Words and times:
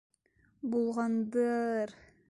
Булғанды-ы-ыр... 0.71 1.95